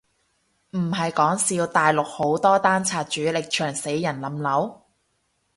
[0.71, 4.83] 唔係講笑，大陸好多單拆主力牆死人冧樓？